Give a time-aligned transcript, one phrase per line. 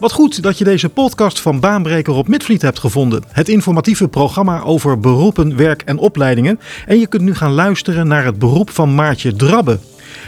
[0.00, 3.22] Wat goed dat je deze podcast van Baanbreker op Midvliet hebt gevonden.
[3.28, 6.60] Het informatieve programma over beroepen, werk en opleidingen.
[6.86, 9.78] En je kunt nu gaan luisteren naar het beroep van Maartje Drabbe.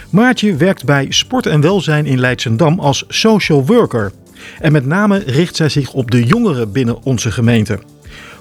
[0.09, 4.11] Maartje werkt bij Sport en Welzijn in Leidsendam als social worker.
[4.59, 7.79] En met name richt zij zich op de jongeren binnen onze gemeente.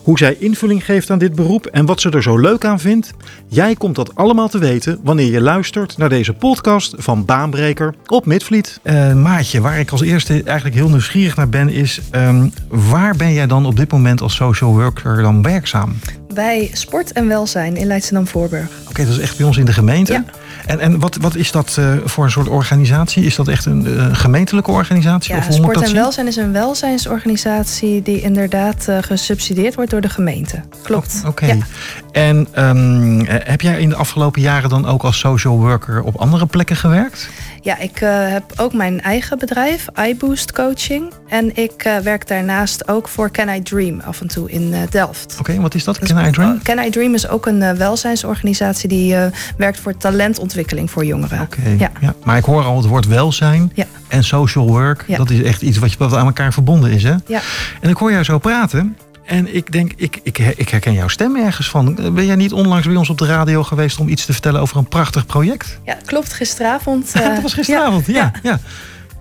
[0.03, 3.11] Hoe zij invulling geeft aan dit beroep en wat ze er zo leuk aan vindt,
[3.47, 8.27] jij komt dat allemaal te weten wanneer je luistert naar deze podcast van Baanbreker op
[8.27, 8.81] Midvliet.
[8.83, 13.33] Uh, Maatje, waar ik als eerste eigenlijk heel nieuwsgierig naar ben, is ehm, waar ben
[13.33, 15.95] jij dan op dit moment als social worker dan werkzaam?
[16.35, 18.69] Bij Sport en Welzijn in Leidschendam-Voorburg.
[18.89, 20.13] Oké, dat is echt bij ons in de gemeente.
[20.13, 20.25] Ja.
[20.67, 23.25] En, en wat, wat is dat uh, voor een soort organisatie?
[23.25, 25.33] Is dat echt een uh, gemeentelijke organisatie?
[25.33, 30.01] Ja, of hoe Sport en Welzijn is een welzijnsorganisatie die inderdaad uh, gesubsidieerd wordt door
[30.01, 30.61] de gemeente.
[30.83, 31.21] Klopt.
[31.23, 31.45] Oh, Oké.
[31.45, 31.57] Okay.
[31.57, 31.65] Ja.
[32.13, 36.47] En um, heb jij in de afgelopen jaren dan ook als social worker op andere
[36.47, 37.29] plekken gewerkt?
[37.65, 41.13] Ja, ik uh, heb ook mijn eigen bedrijf, iBoost Coaching.
[41.29, 44.79] En ik uh, werk daarnaast ook voor Can I Dream af en toe in uh,
[44.91, 45.33] Delft.
[45.33, 46.63] Oké, okay, wat is dat, Can I Dream?
[46.63, 49.17] Can I Dream is ook een welzijnsorganisatie die
[49.57, 51.41] werkt voor talentontwikkeling voor jongeren.
[51.41, 51.91] Oké, okay, ja.
[52.01, 52.15] ja.
[52.25, 53.85] Maar ik hoor al het woord welzijn ja.
[54.09, 55.05] en social work.
[55.07, 55.17] Ja.
[55.17, 57.15] Dat is echt iets wat, je, wat aan elkaar verbonden is, hè?
[57.27, 57.41] Ja.
[57.81, 58.97] En ik hoor jou zo praten.
[59.25, 61.95] En ik denk, ik, ik, ik herken jouw stem ergens van.
[61.95, 64.77] Ben jij niet onlangs bij ons op de radio geweest om iets te vertellen over
[64.77, 65.81] een prachtig project?
[65.85, 66.33] Ja, klopt.
[66.33, 67.13] Gisteravond.
[67.17, 68.13] Uh, dat was gisteravond, ja.
[68.13, 68.33] ja.
[68.43, 68.59] ja.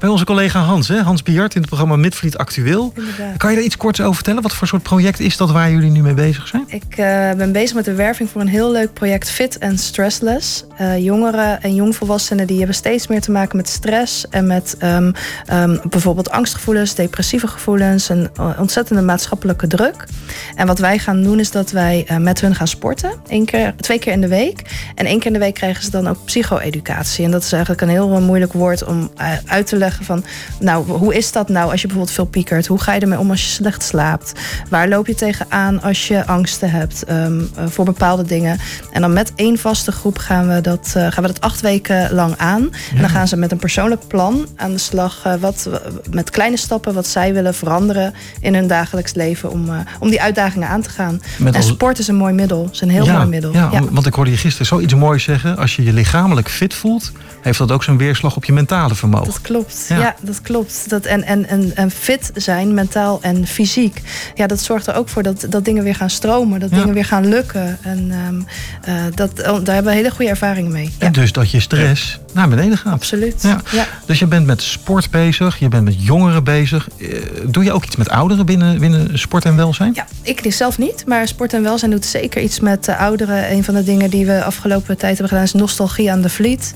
[0.01, 1.01] Bij onze collega Hans, hè?
[1.01, 2.93] Hans Biart in het programma Midvliet Actueel.
[2.95, 3.37] Inderdaad.
[3.37, 4.41] Kan je daar iets korts over vertellen?
[4.41, 6.63] Wat voor soort project is dat waar jullie nu mee bezig zijn?
[6.67, 10.65] Ik uh, ben bezig met de werving voor een heel leuk project Fit and Stressless.
[10.81, 15.13] Uh, jongeren en jongvolwassenen die hebben steeds meer te maken met stress en met um,
[15.53, 20.05] um, bijvoorbeeld angstgevoelens, depressieve gevoelens, een ontzettende maatschappelijke druk.
[20.55, 23.73] En wat wij gaan doen is dat wij uh, met hun gaan sporten, Eén keer,
[23.75, 24.61] twee keer in de week.
[24.95, 27.25] En één keer in de week krijgen ze dan ook psycho-educatie.
[27.25, 29.11] En dat is eigenlijk een heel moeilijk woord om
[29.45, 30.23] uit te leggen van,
[30.59, 32.67] nou, hoe is dat nou als je bijvoorbeeld veel piekert?
[32.67, 34.31] Hoe ga je ermee om als je slecht slaapt?
[34.69, 38.59] Waar loop je tegenaan als je angsten hebt um, uh, voor bepaalde dingen?
[38.91, 42.13] En dan met één vaste groep gaan we dat, uh, gaan we dat acht weken
[42.13, 42.61] lang aan.
[42.61, 42.95] Ja.
[42.95, 45.23] En dan gaan ze met een persoonlijk plan aan de slag.
[45.27, 45.69] Uh, wat,
[46.09, 49.69] met kleine stappen wat zij willen veranderen in hun dagelijks leven om,
[49.99, 51.21] om die uitdagingen aan te gaan.
[51.37, 52.69] Met en sport is een mooi middel.
[52.71, 53.53] is een heel ja, mooi middel.
[53.53, 55.57] Ja, ja, want ik hoorde je gisteren zoiets moois zeggen.
[55.57, 59.25] Als je je lichamelijk fit voelt, heeft dat ook zijn weerslag op je mentale vermogen.
[59.25, 59.80] Dat klopt.
[59.87, 60.89] Ja, ja dat klopt.
[60.89, 64.01] Dat, en, en, en, en fit zijn, mentaal en fysiek.
[64.35, 66.59] Ja, dat zorgt er ook voor dat, dat dingen weer gaan stromen.
[66.59, 66.77] Dat ja.
[66.77, 67.77] dingen weer gaan lukken.
[67.81, 68.45] En um,
[68.89, 70.93] uh, dat, daar hebben we hele goede ervaringen mee.
[70.97, 72.93] En dus dat je stress naar beneden gaat.
[72.93, 73.41] Absoluut.
[73.41, 73.61] Ja.
[73.71, 73.85] Ja.
[74.05, 75.59] Dus je bent met sport bezig.
[75.59, 76.87] Je bent met jongeren bezig.
[77.45, 79.91] Doe je ook iets met ouderen binnen, binnen sport en welzijn?
[79.93, 81.03] Ja, ik zelf niet.
[81.07, 83.51] Maar sport en welzijn doet zeker iets met de ouderen.
[83.51, 86.73] Een van de dingen die we afgelopen tijd hebben gedaan is nostalgie aan de vliet.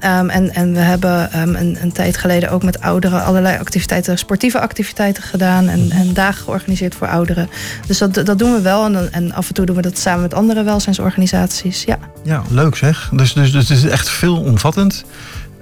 [0.00, 4.18] Um, en, en we hebben um, een, een tijd geleden ook met ouderen allerlei activiteiten,
[4.18, 7.48] sportieve activiteiten gedaan en, en dagen georganiseerd voor ouderen.
[7.86, 10.22] Dus dat, dat doen we wel en, en af en toe doen we dat samen
[10.22, 11.84] met andere welzijnsorganisaties.
[11.84, 13.10] Ja, ja leuk zeg.
[13.12, 14.93] Dus, dus, dus het is echt veelomvattend.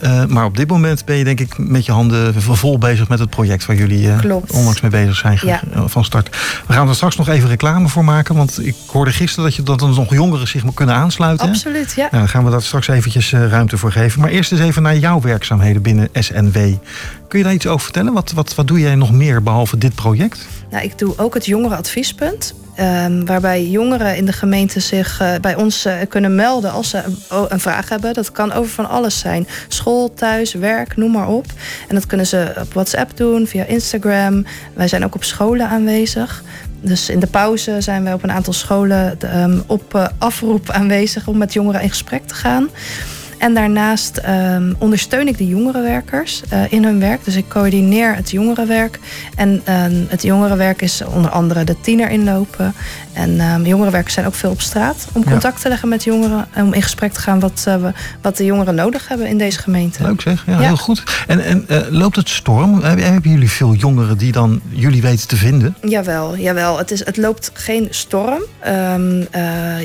[0.03, 3.19] Uh, maar op dit moment ben je denk ik met je handen vol bezig met
[3.19, 5.61] het project waar jullie uh, onlangs mee bezig zijn ja.
[5.87, 6.29] van start.
[6.67, 8.35] We gaan er straks nog even reclame voor maken.
[8.35, 11.49] Want ik hoorde gisteren dat, je, dat er nog jongeren zich kunnen aansluiten.
[11.49, 12.09] Absoluut, ja.
[12.11, 14.21] Nou, dan gaan we daar straks eventjes ruimte voor geven.
[14.21, 16.59] Maar eerst eens even naar jouw werkzaamheden binnen SNW.
[17.33, 18.13] Kun je daar iets over vertellen?
[18.13, 20.47] Wat, wat, wat doe jij nog meer behalve dit project?
[20.71, 22.55] Nou, ik doe ook het jongerenadviespunt.
[22.81, 27.03] Um, waarbij jongeren in de gemeente zich uh, bij ons uh, kunnen melden als ze
[27.03, 28.15] een, een, vraag hebben.
[28.15, 29.47] Dat kan over van alles zijn.
[29.69, 31.47] School, thuis, werk, noem maar op.
[31.89, 34.45] En dat kunnen ze op WhatsApp doen, via Instagram.
[34.75, 36.43] Wij zijn ook op scholen aanwezig.
[36.81, 41.27] Dus in de pauze zijn wij op een aantal scholen um, op uh, afroep aanwezig
[41.27, 42.69] om met jongeren in gesprek te gaan.
[43.43, 47.25] En daarnaast um, ondersteun ik de jongerenwerkers uh, in hun werk.
[47.25, 48.99] Dus ik coördineer het jongerenwerk.
[49.37, 52.75] En um, het jongerenwerk is onder andere de tiener inlopen.
[53.13, 55.07] En um, jongerenwerkers zijn ook veel op straat.
[55.13, 55.63] Om contact ja.
[55.63, 56.47] te leggen met jongeren.
[56.53, 57.75] En om in gesprek te gaan wat, uh,
[58.21, 60.03] wat de jongeren nodig hebben in deze gemeente.
[60.03, 60.59] Leuk zeg, ja, ja.
[60.61, 61.03] heel goed.
[61.27, 62.83] En, en uh, loopt het storm?
[62.83, 65.77] Hebben jullie veel jongeren die dan jullie weten te vinden?
[65.83, 66.79] Jawel, jawel.
[66.79, 68.43] Het, is, het loopt geen storm.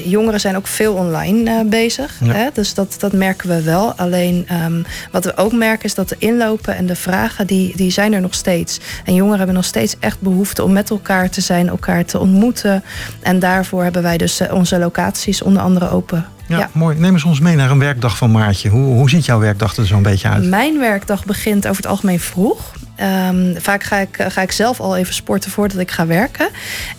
[0.05, 2.19] Jongeren zijn ook veel online bezig.
[2.23, 2.47] Hè?
[2.53, 3.93] Dus dat, dat merken we wel.
[3.93, 7.91] Alleen um, wat we ook merken is dat de inlopen en de vragen, die, die
[7.91, 8.79] zijn er nog steeds.
[9.05, 12.83] En jongeren hebben nog steeds echt behoefte om met elkaar te zijn, elkaar te ontmoeten.
[13.21, 16.25] En daarvoor hebben wij dus onze locaties onder andere open.
[16.47, 16.99] Ja, ja, mooi.
[16.99, 18.69] Neem eens ons mee naar een werkdag van Maartje.
[18.69, 20.45] Hoe, hoe ziet jouw werkdag er zo'n beetje uit?
[20.45, 22.73] Mijn werkdag begint over het algemeen vroeg.
[23.01, 23.83] Um, vaak
[24.17, 26.49] ga ik, zelf al even sporten voordat ik ga werken.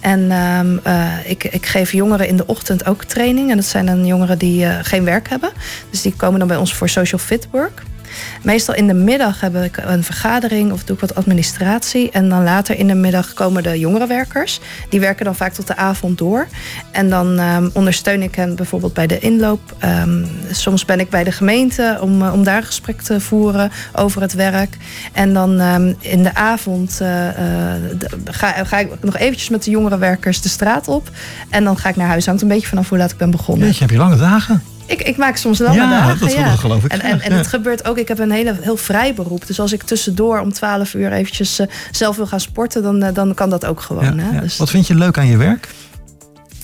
[0.01, 3.51] En um, uh, ik, ik geef jongeren in de ochtend ook training.
[3.51, 5.51] En dat zijn dan jongeren die uh, geen werk hebben.
[5.91, 7.83] Dus die komen dan bij ons voor social fit work.
[8.43, 12.11] Meestal in de middag heb ik een vergadering of doe ik wat administratie.
[12.11, 14.61] En dan later in de middag komen de jongerenwerkers.
[14.89, 16.47] Die werken dan vaak tot de avond door.
[16.91, 19.77] En dan um, ondersteun ik hen bijvoorbeeld bij de inloop.
[19.85, 24.21] Um, soms ben ik bij de gemeente om, uh, om daar gesprek te voeren over
[24.21, 24.77] het werk.
[25.13, 27.35] En dan um, in de avond uh, uh,
[28.25, 31.11] ga, ga, ik nog eventjes met de jongerenwerkers de straat op.
[31.51, 32.27] En dan ga ik naar huis.
[32.27, 33.67] Hangt een beetje vanaf hoe laat ik ben begonnen.
[33.67, 34.63] Weet je, heb je lange dagen?
[34.89, 36.19] Ik, ik, maak soms lange ja, dagen.
[36.19, 36.93] Dat, ja, dat geloof ik.
[36.93, 37.37] En, en, en ja.
[37.37, 37.99] het gebeurt ook.
[37.99, 39.47] Ik heb een hele, heel vrij beroep.
[39.47, 43.09] Dus als ik tussendoor om 12 uur eventjes uh, zelf wil gaan sporten, dan, uh,
[43.13, 44.19] dan kan dat ook gewoon.
[44.19, 44.41] Hè?
[44.41, 45.69] Dus Wat vind je leuk aan je werk?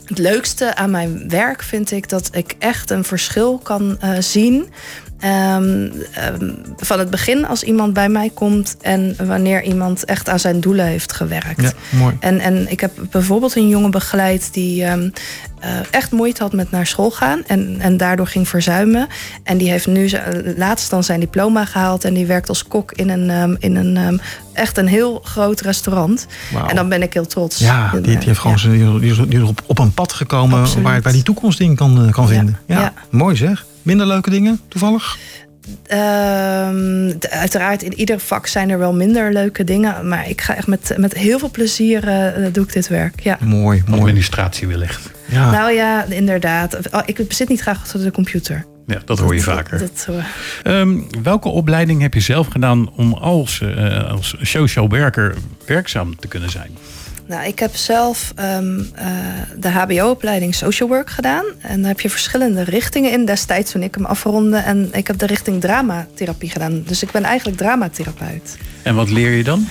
[0.04, 4.68] het leukste aan mijn werk vind ik dat ik echt een verschil kan uh, zien.
[5.24, 5.92] Um,
[6.40, 10.60] um, van het begin als iemand bij mij komt en wanneer iemand echt aan zijn
[10.60, 11.62] doelen heeft gewerkt.
[11.62, 12.16] Ja, mooi.
[12.20, 15.12] En, en ik heb bijvoorbeeld een jongen begeleid die um,
[15.64, 19.06] uh, echt moeite had met naar school gaan en, en daardoor ging verzuimen.
[19.42, 20.10] En die heeft nu
[20.56, 24.20] laatst dan zijn diploma gehaald en die werkt als kok in een, in een
[24.52, 26.26] echt een heel groot restaurant.
[26.52, 26.70] Wow.
[26.70, 27.58] En dan ben ik heel trots.
[27.58, 28.98] Ja, die, die heeft gewoon ja.
[28.98, 30.84] die is, die op, op een pad gekomen Absoluut.
[30.84, 32.58] waar, waar die toekomst in kan, kan vinden.
[32.66, 32.80] Ja.
[32.80, 32.92] Ja.
[33.10, 33.64] mooi zeg.
[33.84, 35.18] Minder leuke dingen toevallig?
[35.88, 40.08] De, uiteraard, in ieder vak zijn er wel minder leuke dingen.
[40.08, 43.20] Maar ik ga echt met, met heel veel plezier uh, doe ik dit werk.
[43.20, 43.38] Ja.
[43.40, 44.00] Mooi, mooi.
[44.00, 45.10] Administratie wellicht.
[45.24, 45.50] Ja.
[45.50, 46.78] Nou ja, inderdaad.
[47.04, 48.64] Ik bezit niet graag achter de computer.
[48.86, 49.78] Ja, dat hoor je vaker.
[49.78, 50.16] Dat, dat,
[50.74, 55.34] um, welke opleiding heb je zelf gedaan om als, uh, als social werker
[55.66, 56.70] werkzaam te kunnen zijn?
[57.26, 58.86] Nou, ik heb zelf um, uh,
[59.56, 61.44] de HBO-opleiding Social Work gedaan.
[61.60, 64.56] En daar heb je verschillende richtingen in destijds toen ik hem afronde.
[64.56, 66.82] En ik heb de richting dramatherapie gedaan.
[66.86, 68.56] Dus ik ben eigenlijk dramatherapeut.
[68.82, 69.68] En wat leer je dan?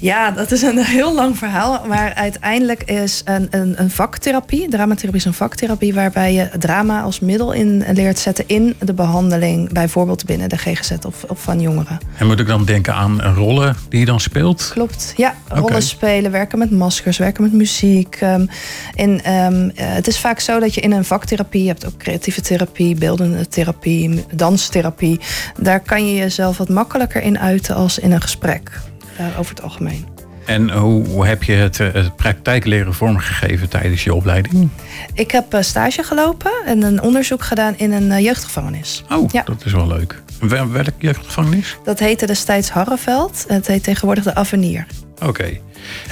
[0.00, 1.86] Ja, dat is een heel lang verhaal.
[1.86, 4.68] Maar uiteindelijk is een, een, een vaktherapie.
[4.68, 9.72] Dramatherapie is een vaktherapie waarbij je drama als middel in leert zetten in de behandeling.
[9.72, 11.98] Bijvoorbeeld binnen de GGZ of, of van jongeren.
[12.18, 14.70] En moet ik dan denken aan rollen die je dan speelt?
[14.72, 15.34] Klopt, ja.
[15.48, 15.80] Rollen okay.
[15.80, 18.18] spelen, werken met maskers, werken met muziek.
[18.22, 18.48] Um,
[18.94, 21.96] in, um, uh, het is vaak zo dat je in een vaktherapie, je hebt ook
[21.96, 25.20] creatieve therapie, beeldende therapie, danstherapie.
[25.58, 28.89] Daar kan je jezelf wat makkelijker in uiten als in een gesprek.
[29.20, 30.06] Uh, over het algemeen.
[30.46, 34.68] En hoe, hoe heb je het, het praktijkleren vormgegeven tijdens je opleiding?
[35.14, 39.04] Ik heb uh, stage gelopen en een onderzoek gedaan in een jeugdgevangenis.
[39.10, 39.42] Oh, ja.
[39.42, 40.22] dat is wel leuk.
[40.40, 41.76] Wel, welke jeugdgevangenis?
[41.84, 43.44] Dat heette destijds Harreveld.
[43.48, 44.86] Het heet tegenwoordig de Avenir.
[45.20, 45.28] Oké.
[45.28, 45.60] Okay.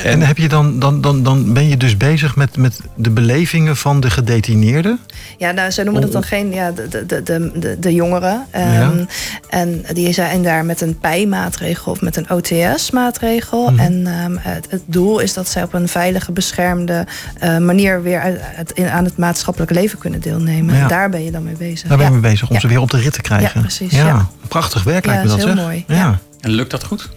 [0.04, 3.76] En, heb je dan, dan, dan, dan ben je dus bezig met, met de belevingen
[3.76, 4.98] van de gedetineerden?
[5.38, 8.46] Ja, nou, ze noemen dat dan geen ja, de, de, de, de, de jongeren.
[8.56, 8.92] Um, ja.
[9.48, 13.70] En die zijn daar met een PEI-maatregel of met een OTS-maatregel.
[13.70, 13.78] Mm.
[13.78, 17.06] En um, het, het, doel is dat zij op een veilige, beschermde
[17.42, 20.74] uh, manier weer uit, uit, in, aan het maatschappelijk leven kunnen deelnemen.
[20.74, 20.88] Ja.
[20.88, 21.88] Daar ben je dan mee bezig.
[21.88, 23.50] Daar ben je mee bezig om ze weer op de rit te krijgen.
[23.54, 23.92] Ja, precies.
[23.92, 24.28] Ja.
[24.48, 25.54] Prachtig werk lijkt me dat, zeg.
[25.54, 25.84] heel mooi.
[25.86, 26.18] Ja.
[26.40, 27.08] En lukt dat goed?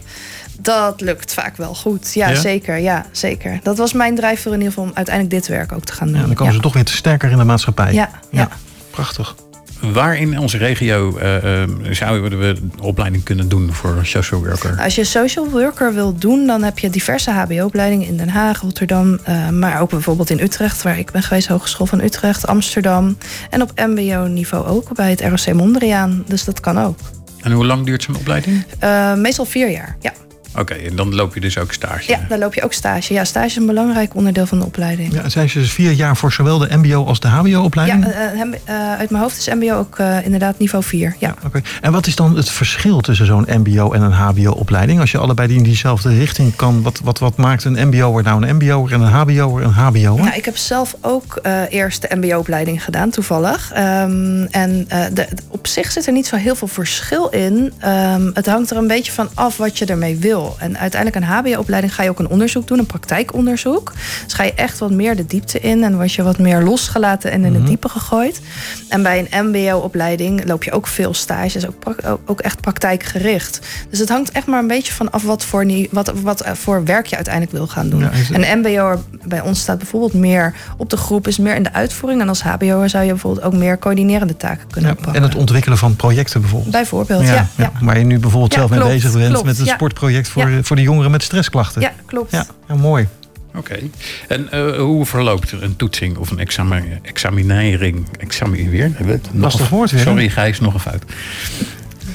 [0.61, 2.13] Dat lukt vaak wel goed.
[2.13, 2.77] Ja, ja, zeker.
[2.77, 3.59] Ja, zeker.
[3.63, 6.19] Dat was mijn drijfveer in ieder geval om uiteindelijk dit werk ook te gaan doen.
[6.19, 6.57] Ja, dan komen ja.
[6.59, 7.93] ze toch weer te sterker in de maatschappij.
[7.93, 8.49] Ja, ja.
[8.89, 9.35] prachtig.
[9.81, 14.45] Waar in onze regio uh, uh, zouden we een opleiding kunnen doen voor een social
[14.45, 14.81] worker?
[14.81, 19.19] Als je social worker wil doen, dan heb je diverse HBO-opleidingen in Den Haag, Rotterdam,
[19.29, 23.17] uh, maar ook bijvoorbeeld in Utrecht, waar ik ben geweest, Hogeschool van Utrecht, Amsterdam.
[23.49, 26.23] En op MBO-niveau ook bij het ROC Mondriaan.
[26.27, 26.99] Dus dat kan ook.
[27.41, 28.65] En hoe lang duurt zo'n opleiding?
[28.83, 30.11] Uh, meestal vier jaar, ja.
[30.51, 32.11] Oké, okay, en dan loop je dus ook stage?
[32.11, 33.13] Ja, dan loop je ook stage.
[33.13, 35.13] Ja, stage is een belangrijk onderdeel van de opleiding.
[35.13, 38.05] Ja, zijn ze dus vier jaar voor zowel de mbo als de hbo-opleiding?
[38.05, 41.15] Ja, uh, uh, uit mijn hoofd is mbo ook uh, inderdaad niveau 4.
[41.19, 41.29] Ja.
[41.29, 41.45] Oké.
[41.45, 41.63] Okay.
[41.81, 44.99] En wat is dan het verschil tussen zo'n mbo en een hbo-opleiding?
[44.99, 48.55] Als je allebei in diezelfde richting kan, wat, wat, wat maakt een mbo'er nou een
[48.55, 50.23] mbo'er en een hbo'er een hbo'er?
[50.23, 53.71] Nou, ik heb zelf ook eerst de mbo-opleiding gedaan, toevallig.
[53.77, 57.73] Um, en de, op zich zit er niet zo heel veel verschil in.
[57.85, 60.40] Um, het hangt er een beetje van af wat je ermee wil.
[60.57, 63.93] En uiteindelijk een HBO-opleiding ga je ook een onderzoek doen, een praktijkonderzoek.
[64.23, 67.31] Dus ga je echt wat meer de diepte in en word je wat meer losgelaten
[67.31, 67.55] en in mm -hmm.
[67.55, 68.41] het diepe gegooid.
[68.89, 73.59] En bij een MBO-opleiding loop je ook veel stages, ook, ook echt praktijkgericht.
[73.89, 77.05] Dus het hangt echt maar een beetje van af wat voor, wat, wat voor werk
[77.05, 77.99] je uiteindelijk wil gaan doen.
[77.99, 81.73] Ja, een MBO bij ons staat bijvoorbeeld meer op de groep, is meer in de
[81.73, 82.21] uitvoering.
[82.21, 85.21] En als HBO'er zou je bijvoorbeeld ook meer coördinerende taken kunnen ja, oppakken.
[85.21, 86.71] En het ontwikkelen van projecten bijvoorbeeld.
[86.71, 87.47] Bijvoorbeeld, ja.
[87.57, 90.49] ja, Waar je nu bijvoorbeeld zelf klopt, mee bezig bent klopt, met het sportproject voor,
[90.49, 90.63] ja.
[90.63, 91.81] voor de jongeren met stressklachten.
[91.81, 92.31] Ja, klopt.
[92.31, 93.07] Ja, ja mooi.
[93.55, 93.57] Oké.
[93.57, 93.89] Okay.
[94.27, 98.07] En uh, hoe verloopt een toetsing of een examen, examinering?
[98.19, 98.91] Examen weer?
[99.33, 100.01] Lastig woord weer.
[100.01, 101.03] Sorry, Gijs, nog een fout.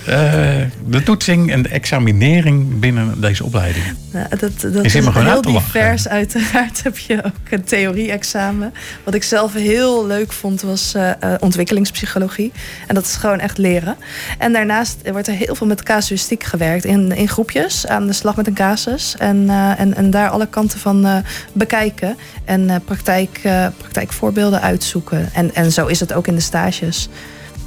[0.06, 3.84] De toetsing en de examinering binnen deze opleiding?
[4.12, 6.08] Nou, dat dat is, is heel divers.
[6.08, 8.74] Uiteraard heb je ook een theorie-examen.
[9.04, 11.10] Wat ik zelf heel leuk vond was uh,
[11.40, 12.52] ontwikkelingspsychologie.
[12.86, 13.96] En dat is gewoon echt leren.
[14.38, 16.84] En daarnaast wordt er heel veel met casuïstiek gewerkt.
[16.84, 19.14] In, in groepjes, aan de slag met een casus.
[19.18, 22.16] En, uh, en, en daar alle kanten van bekijken.
[22.44, 23.40] En praktijk,
[23.76, 25.28] praktijkvoorbeelden uitzoeken.
[25.32, 27.08] En, en zo is het ook in de stages.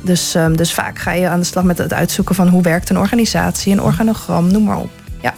[0.02, 2.90] Dus, um, dus vaak ga je aan de slag met het uitzoeken van hoe werkt
[2.90, 4.92] een organisatie, een organogram, noem maar op.
[5.22, 5.34] Ja.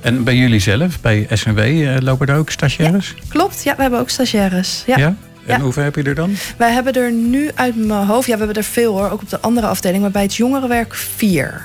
[0.00, 3.14] En bij jullie zelf, bij SNW, uh, lopen er ook stagiaires?
[3.28, 4.82] klopt, ja, we hebben ook stagiaires.
[4.86, 4.98] Ja.
[4.98, 5.16] ja?
[5.46, 6.34] En hoeveel heb je er dan?
[6.56, 9.28] Wij hebben er nu uit mijn hoofd, ja, we hebben er veel hoor, ook op
[9.28, 11.62] de andere afdeling, maar bij het jongerenwerk vier.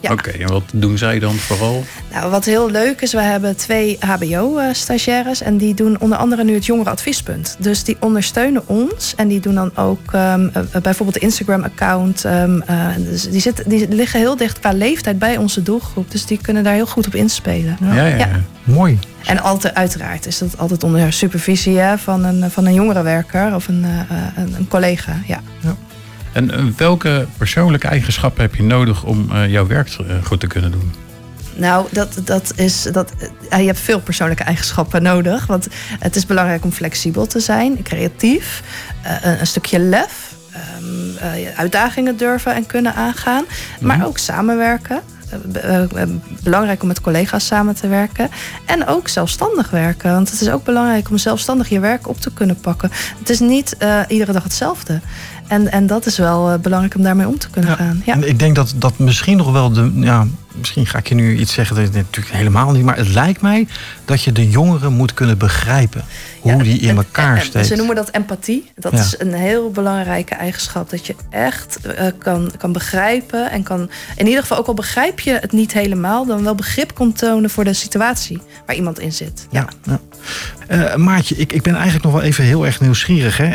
[0.00, 0.12] Ja.
[0.12, 1.84] Oké, en wat doen zij dan vooral?
[2.12, 6.54] Nou, wat heel leuk is, we hebben twee HBO-stagiaires en die doen onder andere nu
[6.54, 7.56] het jongerenadviespunt.
[7.58, 10.52] Dus die ondersteunen ons en die doen dan ook um,
[10.82, 12.24] bijvoorbeeld de Instagram-account.
[12.24, 16.26] Um, uh, dus die, zitten, die liggen heel dicht qua leeftijd bij onze doelgroep, dus
[16.26, 17.76] die kunnen daar heel goed op inspelen.
[17.80, 18.28] Ja, ja, ja.
[18.64, 18.98] mooi.
[19.24, 23.68] En altijd, uiteraard is dat altijd onder supervisie hè, van, een, van een jongerenwerker of
[23.68, 25.16] een, uh, een, een collega.
[25.26, 25.40] Ja.
[25.60, 25.76] ja.
[26.32, 30.46] En eh, welke persoonlijke eigenschappen heb je nodig om uh, jouw werk eh, goed te
[30.46, 30.94] kunnen doen?
[31.54, 33.12] Nou, dat, dat is, dat,
[33.50, 35.46] je hebt veel persoonlijke eigenschappen nodig.
[35.46, 35.68] Want
[35.98, 38.62] het is belangrijk om flexibel te zijn, creatief,
[39.22, 40.34] een, een stukje lef,
[40.80, 41.16] um,
[41.56, 43.44] uitdagingen durven en kunnen aangaan.
[43.80, 44.06] Maar mhm.
[44.06, 45.00] ook samenwerken.
[46.42, 48.28] Belangrijk om met collega's samen te werken.
[48.66, 50.12] En ook zelfstandig werken.
[50.12, 52.90] Want het is ook belangrijk om zelfstandig je werk op te kunnen pakken.
[53.18, 55.00] Het is niet uh, iedere dag hetzelfde.
[55.46, 58.02] En, en dat is wel uh, belangrijk om daarmee om te kunnen gaan.
[58.04, 58.12] Ja.
[58.12, 59.92] En ik denk dat dat misschien nog wel de.
[59.94, 60.26] Ja,
[60.60, 62.84] misschien ga ik je nu iets zeggen, dat is natuurlijk helemaal niet.
[62.84, 63.66] Maar het lijkt mij
[64.04, 66.04] dat je de jongeren moet kunnen begrijpen.
[66.40, 67.66] Hoe die in elkaar steekt.
[67.66, 68.70] Ze noemen dat empathie.
[68.74, 70.90] Dat is een heel belangrijke eigenschap.
[70.90, 73.50] Dat je echt uh, kan, kan begrijpen.
[73.50, 76.94] En kan in ieder geval, ook al begrijp je het niet helemaal, dan wel begrip
[76.94, 79.46] kon tonen voor de situatie waar iemand in zit.
[79.50, 79.68] Ja.
[79.84, 80.00] ja,
[80.70, 83.36] uh, Maatje, ik, ik ben eigenlijk nog wel even heel erg nieuwsgierig.
[83.36, 83.52] Hè?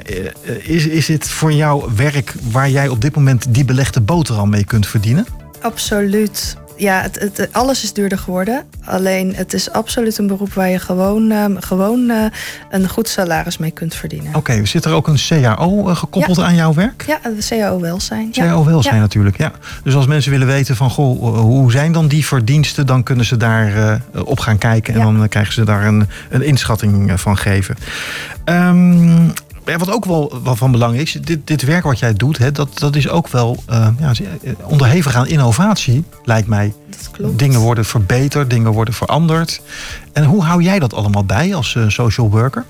[0.62, 4.66] is, is dit voor jou werk waar jij op dit moment die belegde boterham mee
[4.66, 5.26] kunt verdienen?
[5.62, 8.64] Absoluut ja, het, het, alles is duurder geworden.
[8.86, 12.26] Alleen het is absoluut een beroep waar je gewoon, uh, gewoon uh,
[12.70, 14.36] een goed salaris mee kunt verdienen.
[14.36, 17.04] Oké, zit er ook een CAO uh, gekoppeld aan jouw werk?
[17.08, 18.32] Ja, de CAO welzijn.
[18.32, 19.02] CAO welzijn ja.
[19.02, 19.52] natuurlijk, ja.
[19.84, 22.86] Dus als mensen willen weten van, goh, hoe zijn dan die verdiensten?
[22.86, 27.20] Dan kunnen ze daar op gaan kijken en dan krijgen ze daar een, een inschatting
[27.20, 27.76] van geven.
[28.46, 29.34] Um,
[29.66, 32.80] wat ook wel, wel van belang is, dit, dit werk wat jij doet, hè, dat,
[32.80, 34.12] dat is ook wel uh, ja,
[34.64, 36.74] onderhevig aan innovatie, lijkt mij.
[36.90, 37.40] Dat klopt.
[37.40, 39.62] Dingen worden verbeterd, dingen worden veranderd.
[40.14, 42.66] En hoe hou jij dat allemaal bij als uh, social worker?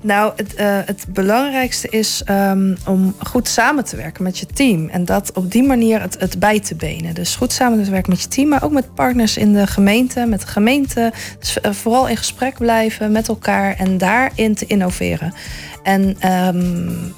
[0.00, 4.88] Nou, het, uh, het belangrijkste is um, om goed samen te werken met je team.
[4.88, 7.14] En dat op die manier het, het bij te benen.
[7.14, 10.26] Dus goed samen te werken met je team, maar ook met partners in de gemeente,
[10.26, 11.12] met de gemeente.
[11.38, 15.34] Dus uh, vooral in gesprek blijven met elkaar en daarin te innoveren.
[15.82, 17.14] En um,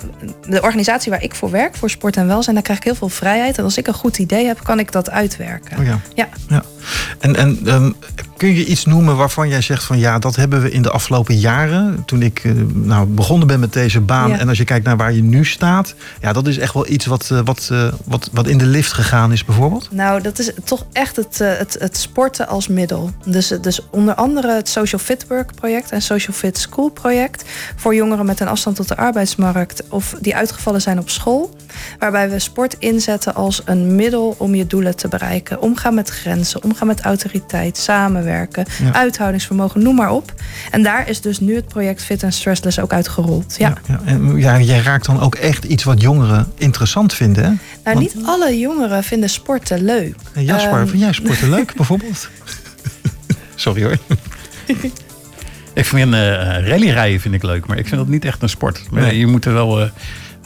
[0.49, 3.09] de organisatie waar ik voor werk, voor sport en welzijn, daar krijg ik heel veel
[3.09, 3.59] vrijheid.
[3.59, 5.79] En als ik een goed idee heb, kan ik dat uitwerken.
[5.79, 6.01] Oh ja.
[6.15, 6.29] ja.
[6.49, 6.63] ja.
[7.19, 7.95] En, en um,
[8.37, 11.39] kun je iets noemen waarvan jij zegt van ja, dat hebben we in de afgelopen
[11.39, 14.29] jaren, toen ik uh, nou, begonnen ben met deze baan.
[14.29, 14.39] Ja.
[14.39, 17.07] En als je kijkt naar waar je nu staat, ja, dat is echt wel iets
[17.07, 19.89] wat, uh, wat, uh, wat, wat in de lift gegaan is, bijvoorbeeld?
[19.91, 23.11] Nou, dat is toch echt het, het, het sporten als middel.
[23.25, 27.45] Dus, dus onder andere het Social Fit Work project en Social Fit School project
[27.77, 31.57] voor jongeren met een afstand tot de arbeidsmarkt of die uitgevallen zijn op school.
[31.99, 35.61] Waarbij we sport inzetten als een middel om je doelen te bereiken.
[35.61, 38.93] Omgaan met grenzen, omgaan met autoriteit, samenwerken, ja.
[38.93, 40.35] uithoudingsvermogen, noem maar op.
[40.71, 43.55] En daar is dus nu het project Fit and Stressless ook uitgerold.
[43.59, 43.75] Ja.
[43.89, 47.45] Ja, En ja, jij raakt dan ook echt iets wat jongeren interessant vinden.
[47.45, 47.51] Hè?
[47.51, 47.99] Nou, Want...
[47.99, 50.15] niet alle jongeren vinden sporten leuk.
[50.35, 50.89] Jasper, um...
[50.89, 52.29] vind jij sporten leuk bijvoorbeeld?
[53.55, 53.97] Sorry hoor.
[55.75, 58.83] Ik vind uh, rallyrijden vind ik leuk, maar ik vind dat niet echt een sport.
[58.91, 59.19] Nee.
[59.19, 59.89] Je moet er wel uh,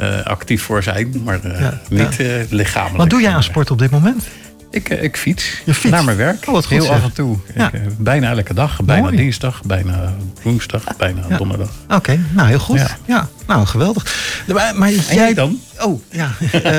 [0.00, 2.44] uh, actief voor zijn, maar ja, niet ja.
[2.50, 2.98] lichamelijk.
[2.98, 4.26] Wat doe jij aan sport op dit moment?
[4.74, 6.48] Ik, ik fiets, fiets, naar mijn werk.
[6.48, 7.38] Oh, Heel af en toe.
[7.54, 8.82] Ik, bijna elke dag.
[8.82, 9.16] Bijna Mooi.
[9.16, 11.70] dinsdag, bijna woensdag, bijna donderdag.
[11.84, 12.96] Oké, okay, nou heel goed.
[13.04, 13.28] Ja.
[13.46, 14.42] nou geweldig.
[14.46, 15.60] Maar, maar jij dan?
[15.80, 16.30] Oh, ja.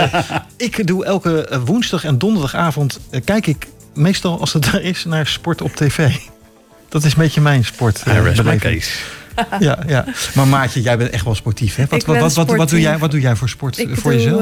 [0.58, 5.62] ik doe elke woensdag en donderdagavond kijk ik meestal als het er is naar sport
[5.62, 6.10] op tv.
[6.90, 8.04] Dat is een beetje mijn sport.
[8.08, 8.92] I rest my case.
[9.60, 10.06] Ja, ja.
[10.36, 11.76] Maar Maatje, jij bent echt wel sportief.
[11.76, 11.86] Hè?
[11.90, 14.22] Wat, wat, wat, wat, wat, doe jij, wat doe jij voor sport ik voor doe,
[14.22, 14.42] jezelf?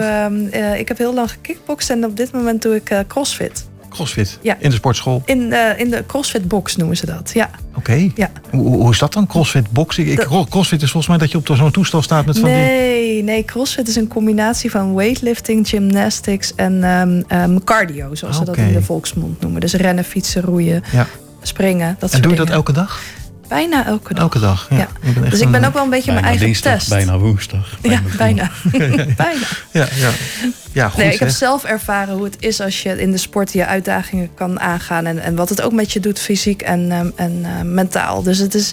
[0.54, 3.66] Uh, ik heb heel lang gekickboxd en op dit moment doe ik uh, crossfit.
[3.90, 4.40] Crossfit?
[4.42, 4.56] Ja.
[4.60, 5.22] In de sportschool?
[5.26, 7.50] In de, in de CrossFit box noemen ze dat, ja.
[7.76, 8.10] Oké.
[8.16, 8.32] Ja.
[8.50, 10.08] Hoe, hoe is dat dan, crossfit boxing?
[10.08, 12.58] Ik, Dat- crossfit is volgens mij dat je op zo'n toestel staat met van die...
[12.58, 18.46] Nee, nee, CrossFit is een combinatie van weightlifting, gymnastics en ehm, ehm, cardio, zoals ze
[18.46, 19.62] dat in de volksmond noemen.
[19.62, 21.08] Dus rennen, fietsen, roeien, Ja.
[21.42, 23.02] springen, dat En doe je dat elke dag?
[23.48, 24.24] Bijna elke dag.
[24.24, 24.78] Elke dag, ja.
[24.78, 24.88] Ja.
[25.02, 26.90] Ik ben echt Dus ik ben ook wel een beetje Bijna mijn eigen dinsdag, test.
[26.90, 27.78] bijna woensdag.
[27.82, 28.52] Ja, bijna.
[28.72, 29.06] bijna.
[29.16, 29.46] bijna.
[29.72, 30.10] Ja, ja.
[30.72, 33.54] ja goed Nee, ik heb zelf ervaren hoe het is als je in de sport
[33.54, 35.06] je uitdagingen kan aangaan.
[35.06, 38.24] En, en wat het ook met je doet, fysiek en, ehm, en eh, mentaal.
[38.24, 38.72] Dus het is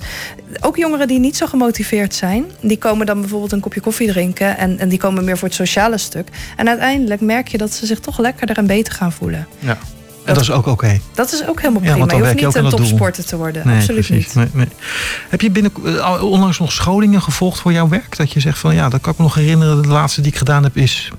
[0.60, 2.44] ook jongeren die niet zo gemotiveerd zijn.
[2.60, 4.58] Die komen dan bijvoorbeeld een kopje koffie drinken.
[4.58, 6.28] En, en die komen meer voor het sociale stuk.
[6.56, 9.46] En uiteindelijk merk je dat ze zich toch lekkerder en beter gaan voelen.
[9.58, 9.78] Ja.
[10.24, 11.00] Dat is ook oké.
[11.14, 12.14] Dat is ook helemaal prima.
[12.14, 13.66] je hoeft niet een topsporter te worden.
[13.66, 14.26] Nee, Absoluut precies.
[14.26, 14.34] niet.
[14.34, 14.68] Nee, nee.
[15.28, 18.16] Heb je binnen, eh, onlangs nog scholingen gevolgd voor jouw werk?
[18.16, 19.82] Dat je zegt van ja, dat kan ik me nog herinneren.
[19.82, 21.12] De laatste die ik gedaan heb is...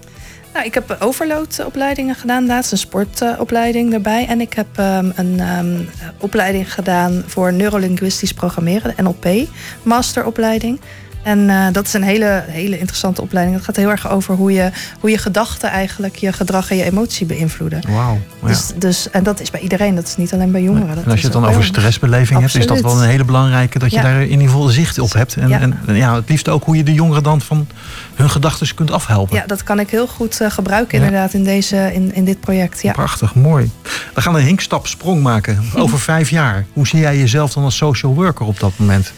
[0.53, 4.27] Nou, ik heb overloadopleidingen gedaan, laatst een sportopleiding erbij.
[4.27, 5.79] En ik heb ehm, een ehm,
[6.17, 9.47] opleiding gedaan voor neurolinguistisch programmeren, de NLP,
[9.83, 10.79] masteropleiding.
[11.23, 13.55] En eh, dat is een hele, hele interessante opleiding.
[13.57, 16.83] Het gaat heel erg over hoe je, hoe je gedachten eigenlijk je gedrag en je
[16.83, 17.81] emotie beïnvloeden.
[17.89, 18.19] Wauw.
[18.41, 18.47] Ja.
[18.47, 20.95] Dus, dus, en dat is bij iedereen, dat is niet alleen bij jongeren.
[20.95, 23.79] Dat en als je het dan over stressbeleving hebt, is dat wel een hele belangrijke.
[23.79, 24.01] Dat je Ja.
[24.03, 25.35] daar in ieder geval zicht op hebt.
[25.35, 25.59] En Ja.
[25.59, 27.67] en, ja, het liefst ook hoe je de jongeren dan van
[28.15, 29.35] hun gedachten kunt afhelpen.
[29.35, 32.81] Ja, dat kan ik heel goed eh, gebruiken inderdaad in, deze, in, in dit project.
[32.81, 32.91] Ja.
[32.91, 33.71] Prachtig, mooi.
[34.13, 35.63] We gaan een hinkstap sprong maken.
[35.75, 36.65] Over vijf jaar.
[36.73, 39.13] Hoe zie jij jezelf dan als social worker op dat moment?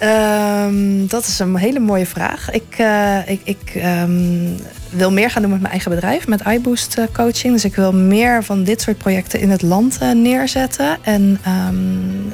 [0.00, 2.50] Ehm, dat is een hele mooie vraag.
[2.50, 4.48] Ik, eh, ik, ik ehm,
[4.90, 7.52] wil meer gaan doen met mijn eigen bedrijf, met iBoost eh, Coaching.
[7.52, 10.98] Dus ik wil meer van dit soort projecten in het land eh, neerzetten.
[11.02, 11.74] En, ehm,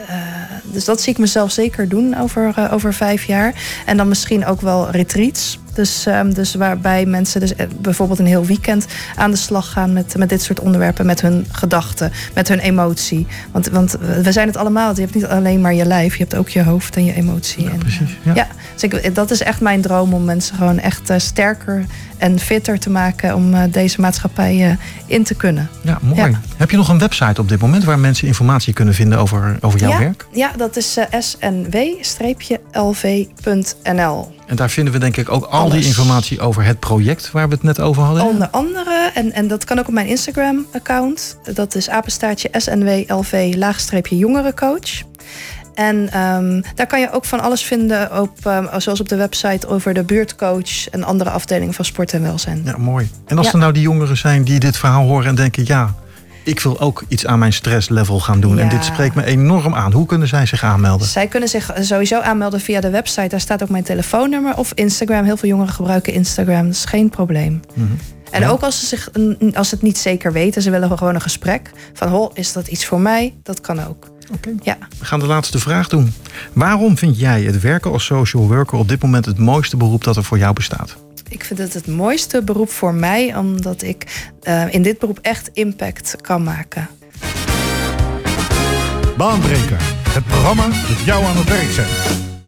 [0.08, 0.16] eh,
[0.62, 3.54] dus dat zie ik mezelf zeker doen over, over vijf jaar.
[3.87, 5.58] En dan misschien ook wel retreats.
[5.76, 9.92] Dus, ehm, dus waarbij mensen dus eh, bijvoorbeeld een heel weekend aan de slag gaan
[9.92, 13.26] met, met dit soort onderwerpen, met hun gedachten, met hun emotie.
[13.52, 14.95] Want, want we zijn het allemaal.
[14.95, 17.64] Je hebt niet alleen maar je lijf, je hebt ook je hoofd en je emotie.
[17.64, 18.18] Ja, En, precies.
[18.23, 18.35] ja.
[18.35, 18.47] Ja.
[18.75, 21.85] dus ik, dat is echt mijn droom om mensen gewoon echt eh, sterker
[22.16, 25.68] en fitter te maken om eh, deze maatschappij in te kunnen.
[25.80, 26.21] Ja, mooi.
[26.21, 26.40] Ja.
[26.56, 29.80] Heb je nog een website op dit moment waar mensen informatie kunnen vinden over, over
[29.80, 30.26] jouw ja, werk?
[30.33, 32.54] ja, dat is snw-lv.nl.
[34.47, 37.55] En daar vinden we denk ik ook al die informatie over het project waar we
[37.55, 38.25] het net over hadden.
[38.25, 41.38] Onder andere, en, en dat kan ook op mijn Instagram-account.
[41.55, 45.03] Dat is apenstaartje snwlv laagstreepje jongerencoach.
[45.75, 49.69] En ehm, daar kan je ook van alles vinden, op, ehm, zoals op de website
[49.69, 52.62] over de buurtcoach en andere afdelingen van sport en welzijn.
[52.64, 53.11] Ja, mooi.
[53.27, 53.53] En als Ja.
[53.53, 55.62] er nou die jongeren zijn die dit verhaal horen en denken...
[55.66, 55.94] ja,
[56.46, 58.59] ik wil ook iets aan mijn stresslevel gaan doen.
[58.59, 59.92] En dit spreekt me enorm aan.
[59.92, 61.06] Hoe kunnen zij zich aanmelden?
[61.06, 63.28] Zij kunnen zich sowieso aanmelden via de website.
[63.28, 65.24] Daar staat ook mijn telefoonnummer of Instagram.
[65.24, 66.64] Heel veel jongeren gebruiken Instagram.
[66.64, 67.61] Dat is geen probleem.
[67.74, 67.87] Mhm.
[68.30, 68.48] En Ja.
[68.48, 69.09] ook als ze, zich,
[69.54, 71.70] als ze het niet zeker weten, ze willen gewoon een gesprek.
[71.92, 73.35] Van, ho, is dat iets voor mij?
[73.42, 74.09] Dat kan ook.
[74.35, 74.50] Oké.
[74.62, 74.76] Ja.
[74.98, 76.12] We gaan de laatste vraag doen.
[76.52, 80.16] Waarom vind jij het werken als social worker op dit moment het mooiste beroep dat
[80.16, 80.96] er voor jou bestaat?
[81.29, 85.51] Ik vind het het mooiste beroep voor mij, omdat ik eh, in dit beroep echt
[85.53, 86.89] impact kan maken.
[89.17, 92.36] Baanbreker, het programma dat jou aan het werk zet.